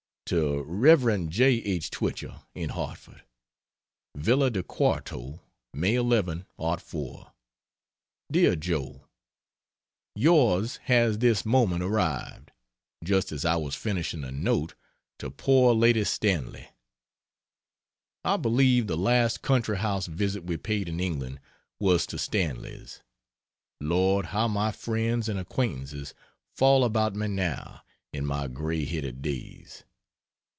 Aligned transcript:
To 0.27 0.63
Rev. 0.63 1.27
J. 1.27 1.45
H. 1.55 1.89
Twichell, 1.91 2.45
in 2.55 2.69
Hartford: 2.69 3.21
VILLA 4.15 4.49
DI 4.51 4.61
QUARTO, 4.61 5.41
May 5.73 5.95
11, 5.95 6.45
'04 6.57 7.33
DEAR 8.31 8.55
JOE, 8.55 9.03
Yours 10.15 10.77
has 10.83 11.17
this 11.17 11.43
moment 11.45 11.83
arrived 11.83 12.51
just 13.03 13.33
as 13.33 13.43
I 13.43 13.57
was 13.57 13.75
finishing 13.75 14.23
a 14.23 14.31
note 14.31 14.73
to 15.19 15.29
poor 15.31 15.73
Lady 15.75 16.05
Stanley. 16.05 16.69
I 18.23 18.37
believe 18.37 18.87
the 18.87 18.95
last 18.95 19.41
country 19.41 19.79
house 19.79 20.05
visit 20.05 20.45
we 20.45 20.55
paid 20.55 20.87
in 20.87 21.01
England 21.01 21.41
was 21.77 22.05
to 22.05 22.17
Stanley's. 22.17 23.01
Lord, 23.81 24.27
how 24.27 24.47
my 24.47 24.71
friends 24.71 25.27
and 25.27 25.37
acquaintances 25.37 26.13
fall 26.55 26.85
about 26.85 27.15
me 27.15 27.27
now, 27.27 27.81
in 28.13 28.25
my 28.25 28.47
gray 28.47 28.85
headed 28.85 29.21
days! 29.21 29.83